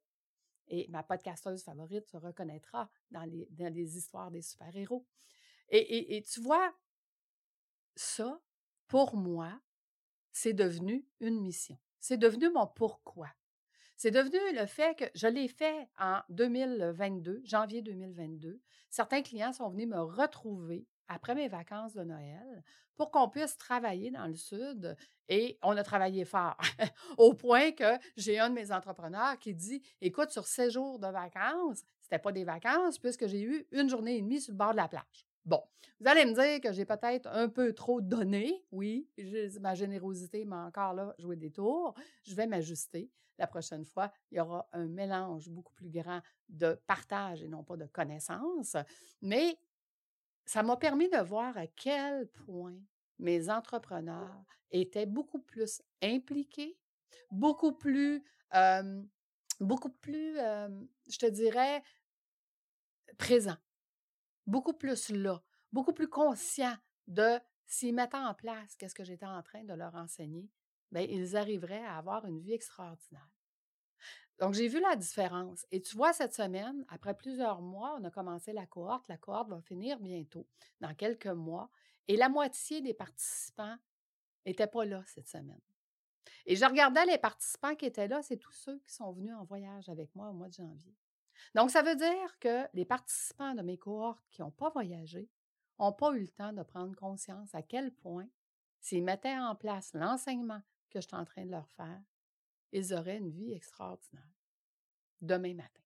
Et 0.68 0.86
ma 0.88 1.02
podcasteuse 1.02 1.62
favorite 1.62 2.06
se 2.08 2.16
reconnaîtra 2.16 2.90
dans 3.10 3.24
les, 3.24 3.48
dans 3.50 3.72
les 3.72 3.96
histoires 3.96 4.30
des 4.30 4.42
super-héros. 4.42 5.06
Et, 5.70 6.16
et, 6.16 6.22
tu 6.22 6.40
vois, 6.40 6.74
ça, 7.94 8.40
pour 8.86 9.16
moi, 9.16 9.60
c'est 10.32 10.54
devenu 10.54 11.06
une 11.20 11.40
mission. 11.40 11.78
C'est 12.00 12.16
devenu 12.16 12.50
mon 12.50 12.66
pourquoi. 12.66 13.28
C'est 13.96 14.10
devenu 14.10 14.38
le 14.54 14.66
fait 14.66 14.96
que 14.96 15.04
je 15.14 15.26
l'ai 15.26 15.48
fait 15.48 15.88
en 15.98 16.20
2022, 16.28 17.42
janvier 17.44 17.82
2022. 17.82 18.60
Certains 18.90 19.22
clients 19.22 19.52
sont 19.52 19.68
venus 19.70 19.88
me 19.88 20.00
retrouver 20.00 20.86
après 21.08 21.34
mes 21.34 21.48
vacances 21.48 21.94
de 21.94 22.04
Noël 22.04 22.62
pour 22.96 23.10
qu'on 23.10 23.28
puisse 23.28 23.56
travailler 23.56 24.10
dans 24.10 24.26
le 24.26 24.34
Sud 24.34 24.96
et 25.28 25.58
on 25.62 25.76
a 25.76 25.82
travaillé 25.82 26.24
fort 26.24 26.56
au 27.18 27.34
point 27.34 27.72
que 27.72 27.98
j'ai 28.16 28.38
un 28.38 28.50
de 28.50 28.54
mes 28.54 28.72
entrepreneurs 28.72 29.38
qui 29.38 29.54
dit 29.54 29.82
Écoute, 30.00 30.30
sur 30.30 30.46
ces 30.46 30.70
jours 30.70 30.98
de 30.98 31.06
vacances, 31.06 31.82
c'était 32.00 32.18
pas 32.18 32.32
des 32.32 32.44
vacances 32.44 32.98
puisque 32.98 33.26
j'ai 33.26 33.42
eu 33.42 33.66
une 33.72 33.88
journée 33.88 34.16
et 34.16 34.22
demie 34.22 34.40
sur 34.40 34.52
le 34.52 34.58
bord 34.58 34.72
de 34.72 34.76
la 34.76 34.88
plage. 34.88 35.26
Bon, 35.44 35.62
vous 36.00 36.06
allez 36.06 36.26
me 36.26 36.34
dire 36.34 36.60
que 36.60 36.72
j'ai 36.72 36.84
peut-être 36.84 37.26
un 37.28 37.48
peu 37.48 37.72
trop 37.72 38.00
donné. 38.00 38.62
Oui, 38.70 39.08
ma 39.60 39.74
générosité 39.74 40.44
m'a 40.44 40.66
encore 40.66 40.92
là 40.92 41.14
joué 41.18 41.36
des 41.36 41.50
tours. 41.50 41.94
Je 42.24 42.34
vais 42.34 42.46
m'ajuster. 42.46 43.10
La 43.38 43.46
prochaine 43.46 43.84
fois, 43.84 44.12
il 44.30 44.38
y 44.38 44.40
aura 44.40 44.68
un 44.72 44.86
mélange 44.88 45.48
beaucoup 45.48 45.72
plus 45.72 45.88
grand 45.88 46.20
de 46.48 46.80
partage 46.86 47.42
et 47.42 47.48
non 47.48 47.62
pas 47.62 47.76
de 47.76 47.86
connaissances. 47.86 48.76
Mais 49.22 49.58
ça 50.49 50.62
m'a 50.62 50.78
permis 50.78 51.11
de 51.11 51.19
voir 51.19 51.59
à 51.59 51.67
quel 51.67 52.26
point 52.47 52.78
mes 53.19 53.50
entrepreneurs 53.50 54.43
étaient 54.71 55.05
beaucoup 55.05 55.40
plus 55.40 55.83
impliqués, 56.02 56.78
beaucoup 57.31 57.73
plus, 57.73 58.25
beaucoup 59.61 59.90
plus, 59.90 60.37
je 60.37 61.19
te 61.19 61.26
dirais, 61.26 61.83
présents 63.19 63.59
beaucoup 64.47 64.73
plus 64.73 65.11
là, 65.11 65.43
beaucoup 65.73 65.93
plus 65.93 66.09
conscient 66.09 66.75
de 67.07 67.38
s'ils 67.67 67.95
mettaient 67.95 68.17
en 68.17 68.33
place 68.33 68.75
qu'est-ce 68.76 68.95
que 68.95 69.05
j'étais 69.05 69.26
en 69.26 69.43
train 69.43 69.62
de 69.62 69.75
leur 69.75 69.95
enseigner, 69.95 70.49
bien, 70.90 71.02
ils 71.02 71.37
arriveraient 71.37 71.85
à 71.85 71.99
avoir 71.99 72.25
une 72.25 72.40
vie 72.40 72.55
extraordinaire. 72.55 73.38
Donc, 74.38 74.54
j'ai 74.54 74.68
vu 74.68 74.80
la 74.80 74.95
différence. 74.95 75.66
Et 75.73 75.80
tu 75.83 75.97
vois, 75.97 76.12
cette 76.12 76.35
semaine, 76.35 76.85
après 76.88 77.14
plusieurs 77.14 77.61
mois, 77.61 77.99
on 78.00 78.04
a 78.04 78.11
commencé 78.11 78.52
la 78.52 78.66
cohorte. 78.66 79.09
La 79.09 79.16
cohorte 79.16 79.49
va 79.49 79.61
finir 79.61 79.99
bientôt, 79.99 80.47
dans 80.80 80.95
quelques 80.95 81.26
mois. 81.26 81.71
Et 82.07 82.16
la 82.16 82.28
moitié 82.28 82.80
des 82.80 82.95
participants 82.95 83.76
n'étaient 84.47 84.68
pas 84.68 84.85
là 84.85 85.02
cette 85.07 85.28
semaine. 85.28 85.61
Et 86.47 86.57
je 86.57 86.64
regardais 86.64 87.04
les 87.07 87.18
participants 87.18 87.75
qui 87.75 87.87
étaient 87.87 88.09
là, 88.09 88.23
c'est 88.23 88.37
tous 88.37 88.52
ceux 88.52 88.78
qui 88.78 88.95
sont 88.95 89.12
venus 89.12 89.35
en 89.35 89.45
voyage 89.45 89.88
avec 89.88 90.14
moi 90.14 90.30
au 90.30 90.33
mois 90.33 90.49
de 90.49 90.54
janvier. 90.54 90.95
Donc, 91.54 91.71
ça 91.71 91.83
veut 91.83 91.97
dire 91.97 92.38
que 92.38 92.64
les 92.75 92.85
participants 92.85 93.54
de 93.54 93.62
mes 93.62 93.76
cohortes 93.76 94.25
qui 94.30 94.40
n'ont 94.40 94.50
pas 94.50 94.71
voyagé 94.71 95.28
n'ont 95.78 95.92
pas 95.92 96.12
eu 96.12 96.21
le 96.21 96.28
temps 96.28 96.52
de 96.52 96.62
prendre 96.62 96.95
conscience 96.97 97.54
à 97.54 97.62
quel 97.62 97.92
point, 97.92 98.28
s'ils 98.80 99.04
mettaient 99.04 99.38
en 99.38 99.54
place 99.54 99.92
l'enseignement 99.95 100.62
que 100.90 101.00
je 101.00 101.07
suis 101.07 101.16
en 101.16 101.25
train 101.25 101.45
de 101.45 101.50
leur 101.50 101.68
faire, 101.71 102.00
ils 102.72 102.94
auraient 102.94 103.18
une 103.18 103.30
vie 103.30 103.52
extraordinaire 103.52 104.22
demain 105.20 105.54
matin. 105.54 105.82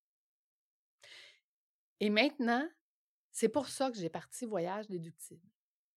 Et 1.99 2.09
maintenant, 2.09 2.67
c'est 3.31 3.49
pour 3.49 3.67
ça 3.67 3.89
que 3.89 3.97
j'ai 3.97 4.09
parti 4.09 4.45
Voyage 4.45 4.87
déductible. 4.87 5.47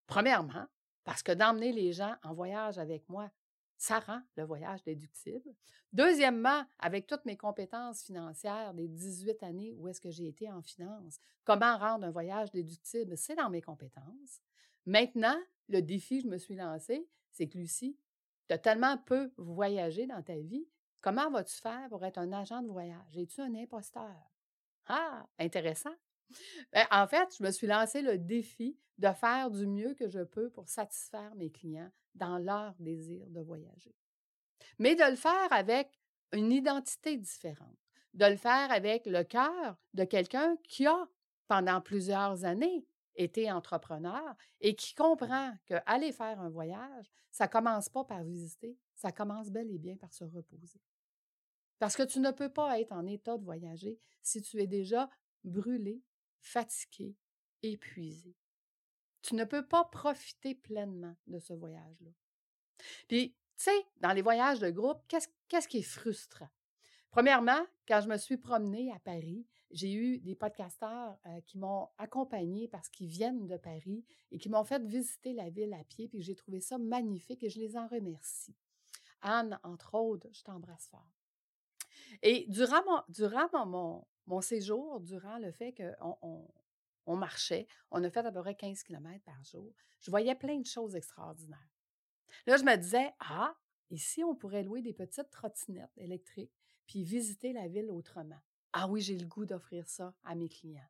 Premièrement, 0.07 0.67
parce 1.05 1.23
que 1.23 1.33
d'emmener 1.33 1.73
les 1.73 1.93
gens 1.93 2.15
en 2.23 2.35
voyage 2.35 2.79
avec 2.79 3.09
moi, 3.09 3.31
ça 3.77 4.01
rend 4.01 4.21
le 4.37 4.45
voyage 4.45 4.83
déductible. 4.85 5.55
Deuxièmement, 5.93 6.65
avec 6.79 7.07
toutes 7.07 7.25
mes 7.27 7.37
compétences 7.37 8.03
financières 8.03 8.75
des 8.75 8.89
18 8.89 9.43
années 9.43 9.75
où 9.75 9.89
est-ce 9.89 10.01
que 10.01 10.11
j'ai 10.11 10.29
été 10.29 10.51
en 10.51 10.63
finance, 10.63 11.19
comment 11.45 11.77
rendre 11.77 12.07
un 12.07 12.11
voyage 12.11 12.51
déductible, 12.53 13.17
c'est 13.17 13.35
dans 13.35 13.51
mes 13.51 13.63
compétences. 13.63 14.41
Maintenant, 14.87 15.39
le 15.69 15.83
défi 15.83 16.19
que 16.19 16.25
je 16.25 16.29
me 16.29 16.39
suis 16.39 16.57
lancé, 16.57 17.07
c'est 17.31 17.49
que 17.49 17.59
Lucie, 17.59 17.99
tu 18.49 18.55
as 18.55 18.59
tellement 18.59 18.97
peu 18.99 19.33
voyagé 19.37 20.07
dans 20.07 20.23
ta 20.23 20.37
vie, 20.37 20.67
comment 21.01 21.31
vas-tu 21.31 21.57
faire 21.57 21.89
pour 21.89 22.05
être 22.05 22.19
un 22.19 22.33
agent 22.33 22.63
de 22.63 22.69
voyage? 22.69 23.17
Es-tu 23.17 23.41
un 23.41 23.55
imposteur? 23.55 24.31
Ah, 24.87 25.27
intéressant. 25.39 25.95
Ben, 26.73 26.87
en 26.91 27.07
fait, 27.07 27.37
je 27.39 27.43
me 27.43 27.51
suis 27.51 27.67
lancé 27.67 28.03
le 28.03 28.19
défi 28.19 28.79
de 28.99 29.11
faire 29.13 29.51
du 29.51 29.67
mieux 29.67 29.95
que 29.95 30.09
je 30.09 30.21
peux 30.21 30.51
pour 30.51 30.69
satisfaire 30.69 31.35
mes 31.37 31.51
clients 31.51 31.91
dans 32.15 32.39
leur 32.39 32.75
désir 32.79 33.27
de 33.29 33.41
voyager. 33.41 33.95
Mais 34.79 34.95
de 34.95 35.05
le 35.05 35.17
faire 35.17 35.53
avec 35.53 36.01
une 36.33 36.53
identité 36.53 37.17
différente, 37.17 37.79
de 38.15 38.27
le 38.27 38.37
faire 38.37 38.71
avec 38.73 39.07
le 39.07 39.23
cœur 39.23 39.77
de 39.95 40.05
quelqu'un 40.05 40.57
qui 40.65 40.87
a, 40.87 41.09
pendant 41.47 41.81
plusieurs 41.81 42.45
années, 42.45 42.87
été 43.15 43.51
entrepreneur 43.51 44.35
et 44.61 44.75
qui 44.75 44.95
comprend 44.95 45.53
qu'aller 45.67 46.13
faire 46.13 46.41
un 46.41 46.51
voyage, 46.51 47.11
ça 47.31 47.49
commence 47.49 47.89
pas 47.89 48.05
par 48.05 48.23
visiter, 48.23 48.79
ça 48.97 49.13
commence 49.13 49.51
bel 49.51 49.71
et 49.71 49.79
bien 49.79 49.97
par 49.97 50.13
se 50.13 50.25
reposer. 50.25 50.81
Parce 51.79 51.97
que 51.97 52.03
tu 52.03 52.21
ne 52.21 52.31
peux 52.31 52.53
pas 52.53 52.81
être 52.81 52.93
en 52.93 53.07
état 53.07 53.37
de 53.37 53.45
voyager 53.45 54.01
si 54.23 54.43
tu 54.43 54.61
es 54.61 54.67
déjà 54.67 55.09
brûlé, 55.45 56.03
fatigué, 56.41 57.15
épuisé. 57.63 58.35
Tu 59.23 59.35
ne 59.35 59.45
peux 59.45 59.67
pas 59.67 59.85
profiter 59.85 60.55
pleinement 60.55 61.17
de 61.27 61.39
ce 61.39 61.53
voyage-là. 61.53 62.11
Puis, 63.09 63.31
tu 63.57 63.65
sais, 63.65 63.87
dans 63.99 64.13
les 64.13 64.23
voyages 64.23 64.61
de 64.61 64.71
groupe, 64.71 65.03
qu'est-ce 65.09 65.69
qui 65.69 65.79
est 65.79 65.83
frustrant? 65.83 66.49
Premièrement, 67.11 67.67
quand 67.89 68.01
je 68.03 68.09
me 68.09 68.17
suis 68.19 68.37
promenée 68.37 68.93
à 68.93 68.99
Paris, 68.99 69.47
j'ai 69.71 69.93
eu 69.93 70.19
des 70.19 70.35
podcasteurs 70.35 71.19
euh, 71.27 71.41
qui 71.47 71.59
m'ont 71.59 71.89
accompagnée 71.99 72.69
parce 72.69 72.89
qu'ils 72.89 73.09
viennent 73.09 73.47
de 73.47 73.57
Paris 73.57 74.05
et 74.31 74.39
qui 74.39 74.49
m'ont 74.49 74.65
fait 74.65 74.83
visiter 74.85 75.33
la 75.33 75.51
ville 75.51 75.73
à 75.75 75.83
pied, 75.85 76.09
puis 76.09 76.23
j'ai 76.23 76.35
trouvé 76.35 76.61
ça 76.61 76.79
magnifique 76.79 77.43
et 77.43 77.49
je 77.49 77.59
les 77.59 77.77
en 77.77 77.89
remercie. 77.89 78.55
Anne, 79.27 79.59
entre 79.65 79.95
autres, 79.95 80.29
je 80.33 80.43
t'embrasse 80.43 80.89
fort. 80.89 81.11
Et 82.23 82.47
durant 82.49 82.83
mon, 84.27 84.41
séjour, 84.41 85.01
durant 85.01 85.39
le 85.39 85.51
fait 85.51 85.75
qu'on 85.75 86.49
on, 87.07 87.17
marchait, 87.17 87.67
on 87.91 88.03
a 88.05 88.11
fait 88.11 88.25
à 88.25 88.31
peu 88.31 88.41
près 88.41 88.55
15 88.55 88.83
km 88.85 89.23
par 89.25 89.43
jour, 89.45 89.73
je 89.99 90.11
voyais 90.11 90.35
plein 90.35 90.59
de 90.61 90.67
choses 90.67 90.95
extraordinaires. 90.95 91.59
Là, 92.47 92.57
je 92.57 92.65
me 92.65 92.77
disais, 92.77 93.13
ah, 93.19 93.55
ici, 93.91 94.23
on 94.23 94.37
pourrait 94.37 94.63
louer 94.63 94.81
des 94.81 94.93
petites 94.93 95.31
trottinettes 95.31 95.97
électriques 95.97 96.55
puis 96.87 97.03
visiter 97.03 97.53
la 97.53 97.67
ville 97.67 97.91
autrement. 97.91 98.41
Ah 98.73 98.87
oui, 98.89 99.01
j'ai 99.01 99.19
le 99.19 99.27
goût 99.27 99.45
d'offrir 99.45 99.89
ça 99.89 100.15
à 100.23 100.37
mes 100.37 100.49
clients. 100.49 100.89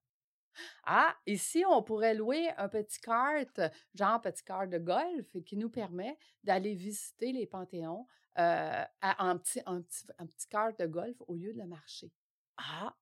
Ah, 0.85 1.15
ici, 1.27 1.65
on 1.69 1.83
pourrait 1.83 2.15
louer 2.15 2.51
un 2.57 2.69
petit 2.69 3.01
kart, 3.01 3.61
genre 3.95 4.21
petit 4.21 4.45
kart 4.45 4.69
de 4.69 4.79
golf, 4.79 5.37
qui 5.45 5.57
nous 5.57 5.71
permet 5.71 6.17
d'aller 6.45 6.75
visiter 6.75 7.33
les 7.33 7.47
panthéons 7.47 8.07
euh, 8.39 8.85
en, 9.03 9.39
petit, 9.39 9.61
un 9.67 9.83
petit, 9.83 10.05
un 10.19 10.27
petit 10.27 10.49
kart 10.49 10.79
de 10.79 10.87
golf 10.87 11.17
au 11.27 11.35
lieu 11.35 11.53
de 11.53 11.59
le 11.59 11.67
marcher. 11.67 12.13
Ah, 12.57 12.95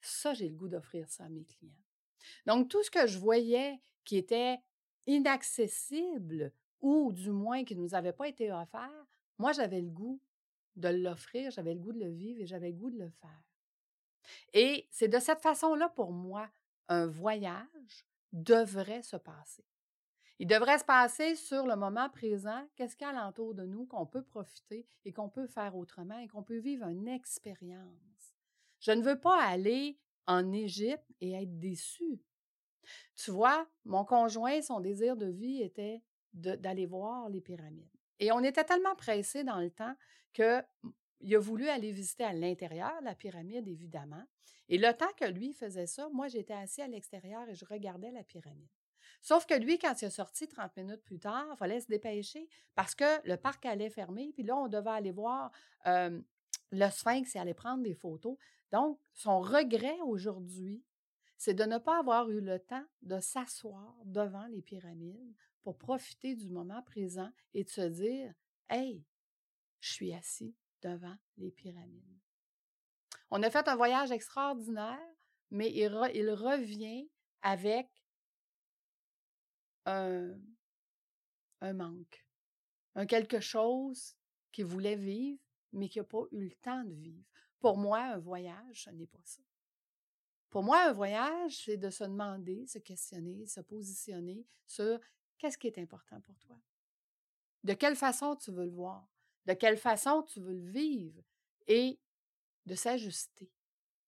ça, 0.00 0.34
j'ai 0.34 0.48
le 0.48 0.54
goût 0.54 0.68
d'offrir 0.68 1.08
ça 1.08 1.24
à 1.24 1.28
mes 1.28 1.44
clients. 1.44 1.72
Donc, 2.46 2.68
tout 2.68 2.82
ce 2.82 2.90
que 2.90 3.06
je 3.06 3.18
voyais 3.18 3.80
qui 4.04 4.16
était 4.16 4.58
inaccessible 5.06 6.52
ou 6.80 7.12
du 7.12 7.30
moins 7.30 7.64
qui 7.64 7.76
ne 7.76 7.82
nous 7.82 7.94
avait 7.94 8.12
pas 8.12 8.28
été 8.28 8.52
offert, 8.52 9.06
moi, 9.38 9.52
j'avais 9.52 9.80
le 9.80 9.90
goût 9.90 10.20
de 10.76 10.88
l'offrir, 10.88 11.50
j'avais 11.50 11.74
le 11.74 11.80
goût 11.80 11.92
de 11.92 12.00
le 12.00 12.10
vivre 12.10 12.40
et 12.40 12.46
j'avais 12.46 12.70
le 12.70 12.76
goût 12.76 12.90
de 12.90 12.98
le 12.98 13.10
faire. 13.10 13.42
Et 14.52 14.86
c'est 14.90 15.08
de 15.08 15.18
cette 15.18 15.40
façon-là, 15.40 15.88
pour 15.90 16.12
moi, 16.12 16.48
un 16.88 17.06
voyage 17.06 18.06
devrait 18.32 19.02
se 19.02 19.16
passer. 19.16 19.64
Il 20.38 20.46
devrait 20.46 20.78
se 20.78 20.84
passer 20.84 21.34
sur 21.34 21.66
le 21.66 21.74
moment 21.74 22.08
présent, 22.10 22.64
qu'est-ce 22.76 22.96
qu'il 22.96 23.06
y 23.06 23.10
a 23.10 23.18
alentour 23.18 23.54
de 23.54 23.64
nous 23.64 23.86
qu'on 23.86 24.06
peut 24.06 24.22
profiter 24.22 24.86
et 25.04 25.12
qu'on 25.12 25.28
peut 25.28 25.48
faire 25.48 25.74
autrement 25.76 26.18
et 26.18 26.28
qu'on 26.28 26.44
peut 26.44 26.58
vivre 26.58 26.86
une 26.86 27.08
expérience? 27.08 28.36
Je 28.78 28.92
ne 28.92 29.02
veux 29.02 29.18
pas 29.18 29.42
aller 29.42 29.98
en 30.26 30.52
Égypte 30.52 31.10
et 31.20 31.32
être 31.32 31.58
déçu. 31.58 32.22
Tu 33.16 33.32
vois, 33.32 33.66
mon 33.84 34.04
conjoint, 34.04 34.62
son 34.62 34.78
désir 34.80 35.16
de 35.16 35.26
vie 35.26 35.60
était 35.62 36.02
d'aller 36.32 36.86
voir 36.86 37.28
les 37.28 37.40
pyramides. 37.40 37.90
Et 38.20 38.30
on 38.30 38.40
était 38.44 38.64
tellement 38.64 38.94
pressé 38.94 39.42
dans 39.42 39.58
le 39.58 39.70
temps 39.70 39.94
que 40.32 40.62
il 41.20 41.34
a 41.34 41.38
voulu 41.38 41.68
aller 41.68 41.92
visiter 41.92 42.24
à 42.24 42.32
l'intérieur 42.32 42.92
la 43.02 43.14
pyramide, 43.14 43.66
évidemment. 43.68 44.24
Et 44.68 44.78
le 44.78 44.92
temps 44.92 45.12
que 45.16 45.24
lui 45.24 45.52
faisait 45.52 45.86
ça, 45.86 46.08
moi, 46.12 46.28
j'étais 46.28 46.54
assis 46.54 46.82
à 46.82 46.88
l'extérieur 46.88 47.48
et 47.48 47.54
je 47.54 47.64
regardais 47.64 48.10
la 48.10 48.22
pyramide. 48.22 48.68
Sauf 49.20 49.46
que 49.46 49.54
lui, 49.54 49.78
quand 49.78 50.00
il 50.00 50.04
est 50.04 50.10
sorti 50.10 50.46
30 50.46 50.76
minutes 50.76 51.02
plus 51.02 51.18
tard, 51.18 51.46
il 51.52 51.56
fallait 51.56 51.80
se 51.80 51.88
dépêcher 51.88 52.48
parce 52.74 52.94
que 52.94 53.26
le 53.26 53.36
parc 53.36 53.66
allait 53.66 53.90
fermer. 53.90 54.30
Puis 54.32 54.44
là, 54.44 54.56
on 54.56 54.68
devait 54.68 54.90
aller 54.90 55.12
voir 55.12 55.50
le 56.70 56.90
sphinx 56.90 57.34
est 57.34 57.38
allé 57.38 57.54
prendre 57.54 57.82
des 57.82 57.94
photos. 57.94 58.36
Donc, 58.72 58.98
son 59.12 59.40
regret 59.40 59.98
aujourd'hui, 60.04 60.84
c'est 61.36 61.54
de 61.54 61.64
ne 61.64 61.78
pas 61.78 61.98
avoir 61.98 62.28
eu 62.30 62.40
le 62.40 62.58
temps 62.58 62.84
de 63.02 63.20
s'asseoir 63.20 63.96
devant 64.04 64.46
les 64.46 64.62
pyramides 64.62 65.34
pour 65.62 65.78
profiter 65.78 66.34
du 66.34 66.48
moment 66.48 66.82
présent 66.82 67.30
et 67.54 67.64
de 67.64 67.70
se 67.70 67.80
dire 67.80 68.32
Hey, 68.68 69.04
je 69.80 69.92
suis 69.92 70.12
assis 70.12 70.54
devant 70.82 71.16
les 71.36 71.50
pyramides. 71.50 72.18
On 73.30 73.42
a 73.42 73.50
fait 73.50 73.68
un 73.68 73.76
voyage 73.76 74.10
extraordinaire, 74.10 74.98
mais 75.50 75.70
il, 75.72 75.88
revient 75.88 77.08
avec 77.42 77.88
un, 79.86 80.34
un 81.60 81.72
manque, 81.72 82.26
un 82.94 83.06
quelque 83.06 83.40
chose 83.40 84.16
qu'il 84.52 84.66
voulait 84.66 84.96
vivre, 84.96 85.40
mais 85.72 85.88
qui 85.88 85.98
n'a 85.98 86.04
pas 86.04 86.24
eu 86.32 86.44
le 86.44 86.56
temps 86.56 86.84
de 86.84 86.94
vivre. 86.94 87.24
Pour 87.60 87.76
moi, 87.76 88.00
un 88.00 88.18
voyage, 88.18 88.84
ce 88.84 88.90
n'est 88.90 89.06
pas 89.06 89.24
ça. 89.24 89.42
Pour 90.50 90.62
moi, 90.62 90.88
un 90.88 90.92
voyage, 90.92 91.64
c'est 91.64 91.76
de 91.76 91.90
se 91.90 92.04
demander, 92.04 92.66
se 92.66 92.78
questionner, 92.78 93.46
se 93.46 93.60
positionner 93.60 94.46
sur 94.66 94.98
qu'est-ce 95.36 95.58
qui 95.58 95.66
est 95.66 95.78
important 95.78 96.20
pour 96.22 96.38
toi? 96.38 96.58
De 97.64 97.74
quelle 97.74 97.96
façon 97.96 98.36
tu 98.36 98.50
veux 98.50 98.64
le 98.64 98.70
voir, 98.70 99.06
de 99.46 99.54
quelle 99.54 99.78
façon 99.78 100.22
tu 100.22 100.40
veux 100.40 100.54
le 100.54 100.70
vivre 100.70 101.22
et 101.66 101.98
de 102.66 102.74
s'ajuster, 102.74 103.50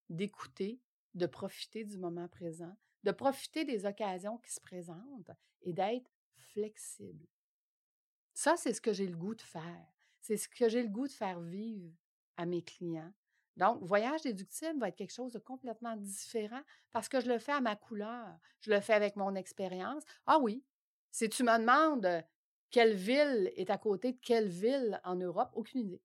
d'écouter, 0.09 0.81
de 1.15 1.27
profiter 1.27 1.85
du 1.85 1.99
moment 1.99 2.29
présent, 2.29 2.77
de 3.03 3.11
profiter 3.11 3.65
des 3.65 3.87
occasions 3.87 4.39
qui 4.39 4.53
se 4.53 4.61
présentent 4.61 5.31
et 5.63 5.73
d'être 5.73 6.11
flexible. 6.53 7.27
Ça, 8.35 8.57
c'est 8.57 8.75
ce 8.75 8.81
que 8.81 8.93
j'ai 8.93 9.07
le 9.07 9.17
goût 9.17 9.35
de 9.35 9.43
faire. 9.43 9.87
C'est 10.21 10.37
ce 10.37 10.49
que 10.49 10.69
j'ai 10.69 10.83
le 10.83 10.89
goût 10.89 11.07
de 11.07 11.13
faire 11.13 11.41
vivre 11.41 11.93
à 12.37 12.47
mes 12.47 12.63
clients. 12.63 13.13
Donc, 13.57 13.83
voyage 13.83 14.23
déductible 14.23 14.79
va 14.79 14.89
être 14.89 14.97
quelque 14.97 15.13
chose 15.13 15.33
de 15.33 15.39
complètement 15.39 15.97
différent 15.97 16.63
parce 16.93 17.09
que 17.09 17.21
je 17.21 17.29
le 17.29 17.39
fais 17.39 17.53
à 17.53 17.61
ma 17.61 17.77
couleur. 17.77 18.39
Je 18.61 18.71
le 18.71 18.81
fais 18.81 18.95
avec 18.95 19.17
mon 19.17 19.35
expérience. 19.35 20.05
Ah 20.27 20.39
oui, 20.39 20.65
si 21.11 21.29
tu 21.29 21.43
me 21.43 21.59
demandes 21.59 22.25
quelle 22.71 22.95
ville 22.95 23.53
est 23.57 23.71
à 23.71 23.79
côté 23.79 24.13
de 24.13 24.19
quelle 24.21 24.49
ville 24.49 25.01
en 25.05 25.17
Europe, 25.17 25.51
aucune 25.55 25.81
idée. 25.81 26.03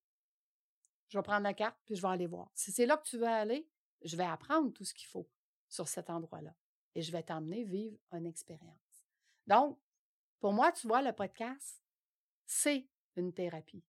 Je 1.07 1.17
vais 1.17 1.23
prendre 1.23 1.43
la 1.43 1.53
carte 1.53 1.77
puis 1.85 1.95
je 1.95 2.01
vais 2.01 2.07
aller 2.07 2.27
voir. 2.27 2.51
Si 2.55 2.71
c'est 2.71 2.85
là 2.85 2.97
que 2.97 3.07
tu 3.07 3.17
veux 3.17 3.27
aller, 3.27 3.67
je 4.01 4.17
vais 4.17 4.25
apprendre 4.25 4.73
tout 4.73 4.83
ce 4.83 4.93
qu'il 4.93 5.07
faut 5.07 5.29
sur 5.67 5.87
cet 5.87 6.09
endroit-là 6.09 6.55
et 6.95 7.01
je 7.01 7.11
vais 7.11 7.23
t'emmener 7.23 7.63
vivre 7.63 7.97
une 8.11 8.25
expérience. 8.25 9.05
Donc, 9.47 9.77
pour 10.39 10.53
moi, 10.53 10.71
tu 10.71 10.87
vois, 10.87 11.01
le 11.01 11.13
podcast, 11.13 11.81
c'est 12.45 12.87
une 13.15 13.33
thérapie. 13.33 13.83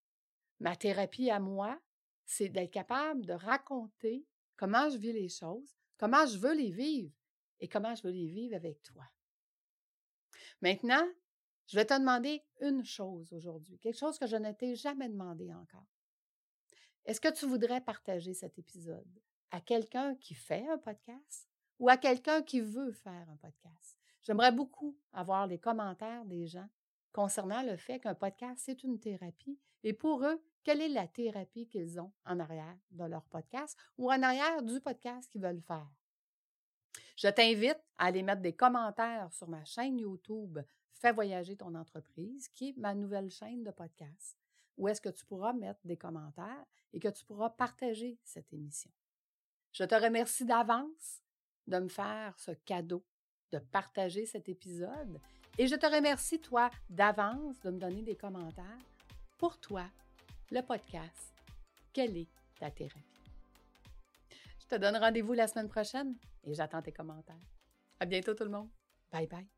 Ma 0.61 0.77
thérapie 0.77 1.31
à 1.31 1.41
moi, 1.41 1.81
c'est 2.25 2.49
d'être 2.49 2.73
capable 2.73 3.25
de 3.25 3.33
raconter 3.33 4.27
comment 4.57 4.89
je 4.91 4.97
vis 4.97 5.13
les 5.13 5.29
choses, 5.29 5.77
comment 5.97 6.27
je 6.27 6.39
veux 6.39 6.55
les 6.55 6.71
vivre 6.71 7.13
et 7.61 7.69
comment 7.69 7.95
je 7.95 8.03
veux 8.03 8.13
les 8.13 8.29
vivre 8.29 8.57
avec 8.57 8.83
toi. 8.83 9.05
Maintenant, 10.61 11.07
je 11.67 11.77
vais 11.77 11.85
te 11.85 11.99
demander 11.99 12.43
une 12.61 12.85
chose 12.85 13.33
aujourd'hui, 13.33 13.79
quelque 13.79 13.99
chose 13.99 14.19
que 14.19 14.27
je 14.27 14.37
ne 14.37 14.53
t'ai 14.53 14.77
jamais 14.77 15.09
demandé 15.09 15.53
encore. 15.53 15.87
Est-ce 17.05 17.21
que 17.21 17.33
tu 17.33 17.47
voudrais 17.47 17.81
partager 17.81 18.35
cet 18.35 18.59
épisode 18.59 19.21
à 19.51 19.61
quelqu'un 19.61 20.17
qui 20.17 20.35
fait 20.35 20.67
un 20.69 20.79
podcast 20.79 21.49
ou 21.79 21.89
à 21.89 21.97
quelqu'un 21.97 22.43
qui 22.43 22.61
veut 22.61 22.93
faire 22.93 23.29
un 23.31 23.37
podcast? 23.37 23.99
J'aimerais 24.23 24.53
beaucoup 24.53 24.99
avoir 25.13 25.47
les 25.47 25.59
commentaires 25.59 26.25
des 26.25 26.47
gens 26.47 26.69
concernant 27.13 27.63
le 27.63 27.77
fait 27.77 28.01
qu'un 28.01 28.15
podcast, 28.15 28.63
c'est 28.65 28.83
une 28.83 28.99
thérapie. 28.99 29.59
Et 29.85 29.93
pour 29.93 30.25
eux, 30.25 30.43
quelle 30.65 30.83
est 30.83 30.89
la 30.89 31.07
thérapie 31.07 31.69
qu'ils 31.69 32.01
ont 32.01 32.13
en 32.25 32.41
arrière 32.41 32.77
de 32.91 33.05
leur 33.05 33.25
podcast 33.27 33.79
ou 33.99 34.11
en 34.11 34.23
arrière 34.23 34.63
du 34.63 34.81
podcast 34.81 35.31
qu'ils 35.31 35.43
veulent 35.43 35.63
faire? 35.63 35.89
Je 37.17 37.29
t'invite 37.29 37.81
à 37.99 38.07
aller 38.07 38.23
mettre 38.23 38.43
des 38.43 38.55
commentaires 38.55 39.33
sur 39.33 39.49
ma 39.49 39.65
chaîne 39.65 39.99
YouTube 39.99 40.59
Fais 41.01 41.13
voyager 41.13 41.57
ton 41.57 41.75
entreprise, 41.75 42.49
qui 42.49 42.71
est 42.71 42.77
ma 42.77 42.95
nouvelle 42.95 43.31
chaîne 43.31 43.63
de 43.63 43.71
podcast, 43.71 44.39
où 44.77 44.89
est-ce 44.89 45.01
que 45.01 45.09
tu 45.09 45.25
pourras 45.27 45.53
mettre 45.53 45.81
des 45.85 45.97
commentaires 45.97 46.65
et 46.93 47.01
que 47.01 47.09
tu 47.09 47.25
pourras 47.25 47.51
partager 47.51 48.19
cette 48.25 48.53
émission. 48.53 48.91
Je 49.73 49.85
te 49.85 49.95
remercie 49.95 50.47
d'avance 50.47 51.23
de 51.67 51.79
me 51.79 51.89
faire 51.89 52.39
ce 52.39 52.53
cadeau 52.53 53.05
de 53.53 53.59
partager 53.59 54.27
cet 54.27 54.49
épisode 54.49 55.21
et 55.59 55.67
je 55.67 55.75
te 55.75 55.87
remercie, 55.87 56.41
toi, 56.41 56.71
d'avance 56.91 57.61
de 57.61 57.71
me 57.71 57.79
donner 57.79 58.03
des 58.03 58.17
commentaires. 58.17 58.79
Pour 59.39 59.59
toi, 59.59 59.85
le 60.51 60.61
podcast, 60.63 61.33
quelle 61.93 62.17
est 62.17 62.29
ta 62.59 62.71
thérapie? 62.71 63.03
Je 64.61 64.67
te 64.67 64.75
donne 64.75 64.97
rendez-vous 64.97 65.33
la 65.33 65.47
semaine 65.47 65.69
prochaine 65.69 66.17
et 66.45 66.55
j'attends 66.55 66.83
tes 66.83 66.93
commentaires. 66.93 67.37
À 68.01 68.07
bientôt 68.07 68.35
tout 68.35 68.45
le 68.45 68.51
monde. 68.51 68.71
Bye 69.13 69.27
bye. 69.27 69.56